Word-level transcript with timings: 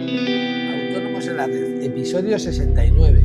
Autónomos 0.00 1.26
en 1.26 1.36
la 1.36 1.46
red, 1.46 1.82
episodio 1.82 2.38
69. 2.38 3.22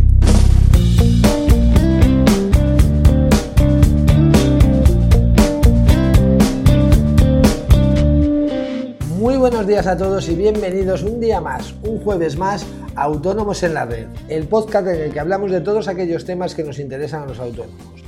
Muy 9.17 9.37
buenos 9.37 9.65
días 9.65 9.87
a 9.87 9.95
todos 9.95 10.27
y 10.27 10.35
bienvenidos 10.35 11.03
un 11.03 11.21
día 11.21 11.39
más, 11.39 11.73
un 11.83 11.99
jueves 11.99 12.37
más, 12.37 12.65
a 12.95 13.03
Autónomos 13.03 13.63
en 13.63 13.73
la 13.73 13.85
red, 13.85 14.07
el 14.27 14.45
podcast 14.47 14.87
en 14.87 15.01
el 15.01 15.13
que 15.13 15.19
hablamos 15.21 15.51
de 15.51 15.61
todos 15.61 15.87
aquellos 15.87 16.25
temas 16.25 16.55
que 16.55 16.65
nos 16.65 16.79
interesan 16.79 17.23
a 17.23 17.27
los 17.27 17.39
autónomos. 17.39 18.03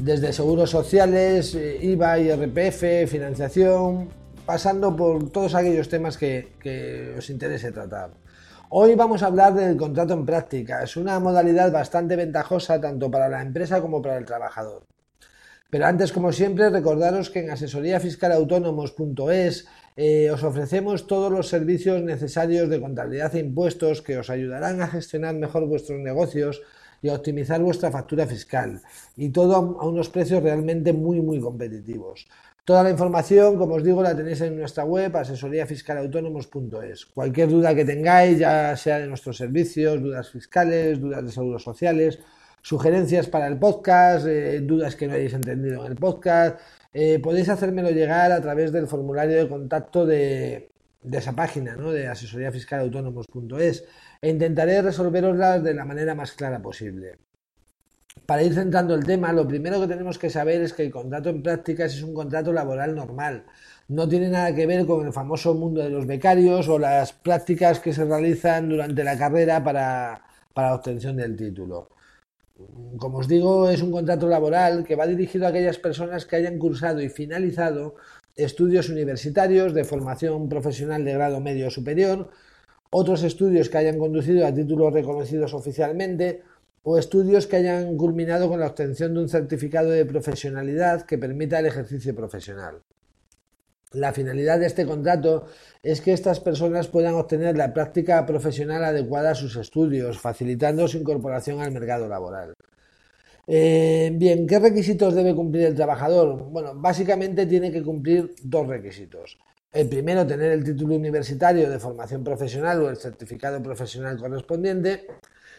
Desde 0.00 0.32
seguros 0.32 0.70
sociales, 0.70 1.54
eh, 1.54 1.78
IVA, 1.82 2.18
IRPF, 2.18 3.10
financiación, 3.10 4.08
pasando 4.46 4.94
por 4.94 5.30
todos 5.30 5.54
aquellos 5.54 5.88
temas 5.88 6.16
que, 6.16 7.14
os 7.18 7.28
interese 7.28 7.72
tratar. 7.72 8.10
Hoy 8.70 8.94
vamos 8.94 9.22
a 9.22 9.26
hablar 9.26 9.52
del 9.54 9.76
contrato 9.76 10.14
en 10.14 10.24
práctica. 10.24 10.82
Es 10.82 10.96
una 10.96 11.20
modalidad 11.20 11.70
bastante 11.72 12.16
ventajosa 12.16 12.80
tanto 12.80 13.10
para 13.10 13.28
la 13.28 13.42
empresa 13.42 13.80
como 13.80 14.00
para 14.00 14.18
el 14.18 14.24
trabajador. 14.24 14.84
Pero 15.68 15.86
antes, 15.86 16.12
como 16.12 16.30
siempre, 16.32 16.70
recordaros 16.70 17.28
que 17.28 17.40
en 17.40 17.50
asesoríafiscalautónomos.es 17.50 19.66
eh, 19.96 20.30
os 20.30 20.44
ofrecemos 20.44 21.08
todos 21.08 21.32
los 21.32 21.48
servicios 21.48 22.00
necesarios 22.02 22.70
de 22.70 22.80
contabilidad 22.80 23.34
e 23.34 23.40
impuestos 23.40 24.02
que 24.02 24.18
os 24.18 24.30
ayudarán 24.30 24.80
a 24.80 24.86
gestionar 24.86 25.34
mejor 25.34 25.66
vuestros 25.66 25.98
negocios 25.98 26.62
y 27.06 27.08
optimizar 27.08 27.60
vuestra 27.60 27.90
factura 27.90 28.26
fiscal. 28.26 28.82
Y 29.16 29.30
todo 29.30 29.54
a 29.54 29.86
unos 29.86 30.08
precios 30.08 30.42
realmente 30.42 30.92
muy, 30.92 31.20
muy 31.20 31.40
competitivos. 31.40 32.26
Toda 32.64 32.82
la 32.82 32.90
información, 32.90 33.56
como 33.56 33.76
os 33.76 33.84
digo, 33.84 34.02
la 34.02 34.16
tenéis 34.16 34.40
en 34.40 34.58
nuestra 34.58 34.84
web 34.84 35.16
asesoríafiscalautónomos.es. 35.16 37.06
Cualquier 37.06 37.48
duda 37.48 37.76
que 37.76 37.84
tengáis, 37.84 38.40
ya 38.40 38.76
sea 38.76 38.98
de 38.98 39.06
nuestros 39.06 39.36
servicios, 39.36 40.02
dudas 40.02 40.28
fiscales, 40.30 41.00
dudas 41.00 41.24
de 41.24 41.30
seguros 41.30 41.62
sociales, 41.62 42.18
sugerencias 42.62 43.28
para 43.28 43.46
el 43.46 43.56
podcast, 43.56 44.26
eh, 44.26 44.58
dudas 44.62 44.96
que 44.96 45.06
no 45.06 45.14
hayáis 45.14 45.34
entendido 45.34 45.86
en 45.86 45.92
el 45.92 45.96
podcast, 45.96 46.58
eh, 46.92 47.20
podéis 47.20 47.48
hacérmelo 47.48 47.90
llegar 47.90 48.32
a 48.32 48.40
través 48.40 48.72
del 48.72 48.88
formulario 48.88 49.36
de 49.36 49.48
contacto 49.48 50.04
de, 50.04 50.70
esa 51.12 51.32
página, 51.32 51.76
¿no? 51.76 51.92
de 51.92 52.08
asesoríafiscalautónomos.es 52.08 53.84
e 54.20 54.30
intentaré 54.30 54.82
resolveroslas 54.82 55.62
de 55.62 55.74
la 55.74 55.84
manera 55.84 56.14
más 56.14 56.32
clara 56.32 56.60
posible. 56.60 57.18
Para 58.24 58.42
ir 58.42 58.54
centrando 58.54 58.94
el 58.94 59.04
tema, 59.04 59.32
lo 59.32 59.46
primero 59.46 59.80
que 59.80 59.86
tenemos 59.86 60.18
que 60.18 60.30
saber 60.30 60.62
es 60.62 60.72
que 60.72 60.84
el 60.84 60.90
contrato 60.90 61.28
en 61.28 61.42
prácticas 61.42 61.94
es 61.94 62.02
un 62.02 62.14
contrato 62.14 62.52
laboral 62.52 62.94
normal. 62.94 63.44
No 63.88 64.08
tiene 64.08 64.28
nada 64.28 64.54
que 64.54 64.66
ver 64.66 64.86
con 64.86 65.06
el 65.06 65.12
famoso 65.12 65.54
mundo 65.54 65.82
de 65.82 65.90
los 65.90 66.06
becarios 66.06 66.68
o 66.68 66.78
las 66.78 67.12
prácticas 67.12 67.78
que 67.78 67.92
se 67.92 68.04
realizan 68.04 68.68
durante 68.68 69.04
la 69.04 69.18
carrera 69.18 69.62
para, 69.62 70.22
la 70.56 70.74
obtención 70.74 71.16
del 71.16 71.36
título. 71.36 71.90
Como 72.98 73.18
os 73.18 73.28
digo, 73.28 73.68
es 73.68 73.82
un 73.82 73.92
contrato 73.92 74.26
laboral 74.26 74.82
que 74.82 74.96
va 74.96 75.06
dirigido 75.06 75.46
a 75.46 75.50
aquellas 75.50 75.78
personas 75.78 76.24
que 76.24 76.36
hayan 76.36 76.58
cursado 76.58 77.02
y 77.02 77.10
finalizado 77.10 77.96
estudios 78.36 78.88
universitarios 78.88 79.74
de 79.74 79.84
formación 79.84 80.48
profesional 80.48 81.04
de 81.04 81.14
grado 81.14 81.40
medio 81.40 81.70
superior, 81.70 82.30
otros 82.90 83.22
estudios 83.22 83.68
que 83.68 83.78
hayan 83.78 83.98
conducido 83.98 84.46
a 84.46 84.54
títulos 84.54 84.92
reconocidos 84.92 85.54
oficialmente, 85.54 86.42
o 86.88 86.98
estudios 86.98 87.48
que 87.48 87.56
hayan 87.56 87.96
culminado 87.96 88.48
con 88.48 88.60
la 88.60 88.68
obtención 88.68 89.12
de 89.12 89.20
un 89.20 89.28
certificado 89.28 89.90
de 89.90 90.06
profesionalidad 90.06 91.02
que 91.02 91.18
permita 91.18 91.58
el 91.58 91.66
ejercicio 91.66 92.14
profesional. 92.14 92.82
La 93.90 94.12
finalidad 94.12 94.60
de 94.60 94.66
este 94.66 94.86
contrato 94.86 95.46
es 95.82 96.00
que 96.00 96.12
estas 96.12 96.38
personas 96.38 96.86
puedan 96.86 97.14
obtener 97.14 97.56
la 97.56 97.74
práctica 97.74 98.24
profesional 98.24 98.84
adecuada 98.84 99.30
a 99.32 99.34
sus 99.34 99.56
estudios, 99.56 100.20
facilitando 100.20 100.86
su 100.86 100.98
incorporación 100.98 101.60
al 101.60 101.72
mercado 101.72 102.06
laboral. 102.06 102.54
Eh, 103.48 104.10
bien, 104.14 104.46
¿qué 104.46 104.58
requisitos 104.58 105.14
debe 105.14 105.34
cumplir 105.34 105.66
el 105.66 105.74
trabajador? 105.74 106.50
Bueno, 106.50 106.72
básicamente 106.74 107.46
tiene 107.46 107.70
que 107.70 107.82
cumplir 107.82 108.34
dos 108.42 108.66
requisitos. 108.66 109.38
El 109.72 109.88
primero, 109.88 110.26
tener 110.26 110.52
el 110.52 110.64
título 110.64 110.96
universitario 110.96 111.70
de 111.70 111.78
formación 111.78 112.24
profesional 112.24 112.82
o 112.82 112.90
el 112.90 112.96
certificado 112.96 113.62
profesional 113.62 114.16
correspondiente 114.18 115.06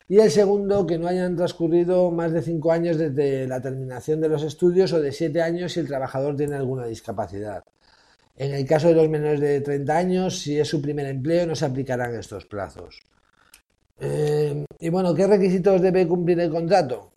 y 0.10 0.20
el 0.20 0.32
segundo, 0.32 0.86
que 0.88 0.98
no 0.98 1.08
hayan 1.08 1.36
transcurrido 1.36 2.12
más 2.12 2.32
de 2.34 2.42
cinco 2.42 2.72
años 2.72 2.98
desde 2.98 3.48
la 3.48 3.62
terminación 3.62 4.22
de 4.22 4.30
los 4.30 4.44
estudios 4.44 4.92
o 4.94 5.02
de 5.02 5.12
siete 5.12 5.42
años 5.42 5.74
si 5.74 5.80
el 5.82 5.88
trabajador 5.88 6.36
tiene 6.36 6.56
alguna 6.56 6.86
discapacidad. 6.88 7.64
En 8.38 8.54
el 8.54 8.66
caso 8.66 8.90
de 8.90 8.96
los 8.96 9.10
menores 9.10 9.40
de 9.40 9.62
30 9.62 9.98
años, 9.98 10.40
si 10.40 10.60
es 10.60 10.68
su 10.68 10.82
primer 10.82 11.08
empleo, 11.08 11.46
no 11.48 11.56
se 11.56 11.66
aplicarán 11.66 12.16
estos 12.16 12.46
plazos. 12.46 13.02
Eh, 14.00 14.66
y 14.80 14.90
bueno, 14.90 15.14
¿qué 15.16 15.28
requisitos 15.28 15.82
debe 15.82 16.08
cumplir 16.08 16.40
el 16.40 16.52
contrato? 16.52 17.17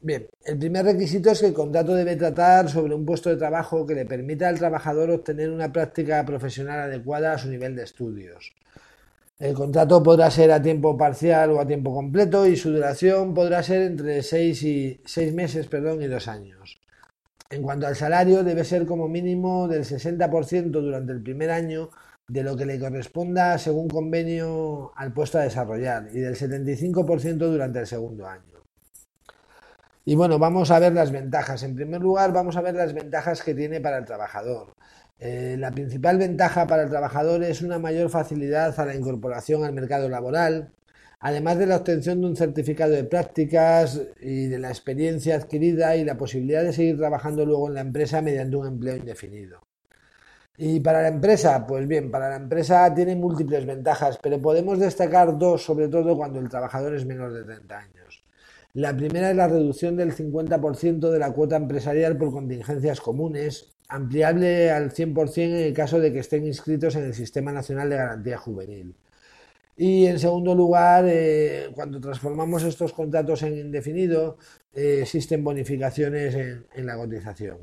Bien, 0.00 0.28
el 0.44 0.58
primer 0.58 0.84
requisito 0.84 1.30
es 1.30 1.40
que 1.40 1.46
el 1.46 1.54
contrato 1.54 1.94
debe 1.94 2.16
tratar 2.16 2.68
sobre 2.68 2.94
un 2.94 3.04
puesto 3.06 3.30
de 3.30 3.36
trabajo 3.36 3.86
que 3.86 3.94
le 3.94 4.04
permita 4.04 4.48
al 4.48 4.58
trabajador 4.58 5.10
obtener 5.10 5.50
una 5.50 5.72
práctica 5.72 6.24
profesional 6.24 6.80
adecuada 6.80 7.32
a 7.32 7.38
su 7.38 7.48
nivel 7.48 7.74
de 7.74 7.84
estudios. 7.84 8.54
El 9.38 9.54
contrato 9.54 10.02
podrá 10.02 10.30
ser 10.30 10.52
a 10.52 10.62
tiempo 10.62 10.96
parcial 10.96 11.50
o 11.50 11.60
a 11.60 11.66
tiempo 11.66 11.94
completo 11.94 12.46
y 12.46 12.56
su 12.56 12.72
duración 12.72 13.34
podrá 13.34 13.62
ser 13.62 13.82
entre 13.82 14.22
seis, 14.22 14.62
y, 14.62 15.00
seis 15.04 15.32
meses 15.34 15.66
perdón, 15.66 16.02
y 16.02 16.06
dos 16.06 16.28
años. 16.28 16.78
En 17.50 17.62
cuanto 17.62 17.86
al 17.86 17.96
salario, 17.96 18.42
debe 18.44 18.64
ser 18.64 18.86
como 18.86 19.08
mínimo 19.08 19.68
del 19.68 19.84
60% 19.84 20.70
durante 20.70 21.12
el 21.12 21.22
primer 21.22 21.50
año 21.50 21.90
de 22.28 22.42
lo 22.42 22.56
que 22.56 22.66
le 22.66 22.78
corresponda 22.78 23.56
según 23.58 23.88
convenio 23.88 24.92
al 24.96 25.12
puesto 25.12 25.38
a 25.38 25.42
desarrollar 25.42 26.08
y 26.12 26.20
del 26.20 26.34
75% 26.34 27.36
durante 27.36 27.80
el 27.80 27.86
segundo 27.86 28.26
año. 28.26 28.55
Y 30.08 30.14
bueno, 30.14 30.38
vamos 30.38 30.70
a 30.70 30.78
ver 30.78 30.92
las 30.92 31.10
ventajas. 31.10 31.64
En 31.64 31.74
primer 31.74 32.00
lugar, 32.00 32.32
vamos 32.32 32.56
a 32.56 32.60
ver 32.62 32.76
las 32.76 32.94
ventajas 32.94 33.42
que 33.42 33.54
tiene 33.54 33.80
para 33.80 33.98
el 33.98 34.04
trabajador. 34.04 34.72
Eh, 35.18 35.56
la 35.58 35.72
principal 35.72 36.16
ventaja 36.16 36.64
para 36.68 36.84
el 36.84 36.90
trabajador 36.90 37.42
es 37.42 37.60
una 37.60 37.80
mayor 37.80 38.08
facilidad 38.08 38.78
a 38.78 38.84
la 38.86 38.94
incorporación 38.94 39.64
al 39.64 39.72
mercado 39.72 40.08
laboral, 40.08 40.72
además 41.18 41.58
de 41.58 41.66
la 41.66 41.76
obtención 41.78 42.20
de 42.20 42.28
un 42.28 42.36
certificado 42.36 42.92
de 42.92 43.02
prácticas 43.02 44.00
y 44.20 44.46
de 44.46 44.58
la 44.60 44.68
experiencia 44.68 45.34
adquirida 45.34 45.96
y 45.96 46.04
la 46.04 46.16
posibilidad 46.16 46.62
de 46.62 46.72
seguir 46.72 46.98
trabajando 46.98 47.44
luego 47.44 47.66
en 47.66 47.74
la 47.74 47.80
empresa 47.80 48.22
mediante 48.22 48.56
un 48.56 48.68
empleo 48.68 48.96
indefinido. 48.96 49.60
Y 50.56 50.78
para 50.80 51.02
la 51.02 51.08
empresa, 51.08 51.66
pues 51.66 51.88
bien, 51.88 52.12
para 52.12 52.30
la 52.30 52.36
empresa 52.36 52.94
tiene 52.94 53.16
múltiples 53.16 53.66
ventajas, 53.66 54.18
pero 54.22 54.40
podemos 54.40 54.78
destacar 54.78 55.36
dos, 55.36 55.64
sobre 55.64 55.88
todo 55.88 56.16
cuando 56.16 56.38
el 56.38 56.48
trabajador 56.48 56.94
es 56.94 57.04
menor 57.04 57.32
de 57.32 57.42
30 57.44 57.76
años. 57.78 58.25
La 58.76 58.94
primera 58.94 59.30
es 59.30 59.36
la 59.36 59.48
reducción 59.48 59.96
del 59.96 60.14
50% 60.14 61.10
de 61.10 61.18
la 61.18 61.32
cuota 61.32 61.56
empresarial 61.56 62.18
por 62.18 62.30
contingencias 62.30 63.00
comunes, 63.00 63.74
ampliable 63.88 64.70
al 64.70 64.92
100% 64.92 65.44
en 65.44 65.54
el 65.54 65.72
caso 65.72 65.98
de 65.98 66.12
que 66.12 66.18
estén 66.18 66.46
inscritos 66.46 66.94
en 66.94 67.04
el 67.04 67.14
Sistema 67.14 67.52
Nacional 67.52 67.88
de 67.88 67.96
Garantía 67.96 68.36
Juvenil. 68.36 68.94
Y 69.78 70.04
en 70.04 70.18
segundo 70.18 70.54
lugar, 70.54 71.06
eh, 71.08 71.70
cuando 71.74 71.98
transformamos 72.02 72.64
estos 72.64 72.92
contratos 72.92 73.42
en 73.44 73.56
indefinido, 73.56 74.36
eh, 74.74 74.98
existen 75.00 75.42
bonificaciones 75.42 76.34
en, 76.34 76.86
la 76.86 76.98
cotización. 76.98 77.56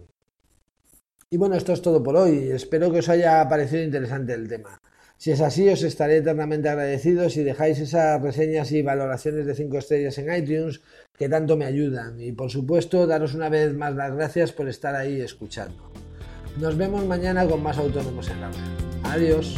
Y 1.29 1.37
bueno, 1.37 1.55
esto 1.55 1.73
es 1.73 1.81
todo 1.83 2.01
por 2.01 2.15
hoy. 2.15 2.49
Espero 2.49 2.91
que 2.91 2.99
os 2.99 3.09
haya 3.09 3.47
parecido 3.47 3.83
interesante 3.83 4.33
el 4.33 4.47
tema. 4.47 4.81
Si 5.17 5.31
es 5.31 5.41
así, 5.41 5.69
os 5.69 5.83
estaré 5.83 6.17
eternamente 6.17 6.67
agradecido 6.67 7.29
si 7.29 7.43
dejáis 7.43 7.79
esas 7.79 8.21
reseñas 8.21 8.71
y 8.71 8.81
valoraciones 8.81 9.45
de 9.45 9.55
5 9.55 9.77
estrellas 9.77 10.17
en 10.17 10.35
iTunes 10.35 10.81
que 11.17 11.29
tanto 11.29 11.55
me 11.55 11.65
ayudan. 11.65 12.19
Y 12.19 12.31
por 12.33 12.51
supuesto, 12.51 13.07
daros 13.07 13.33
una 13.33 13.49
vez 13.49 13.73
más 13.73 13.95
las 13.95 14.13
gracias 14.13 14.51
por 14.51 14.67
estar 14.67 14.95
ahí 14.95 15.21
escuchando. 15.21 15.91
Nos 16.59 16.77
vemos 16.77 17.05
mañana 17.05 17.47
con 17.47 17.63
más 17.63 17.77
autónomos 17.77 18.29
en 18.29 18.41
la 18.41 18.49
red. 18.49 18.57
Adiós. 19.03 19.57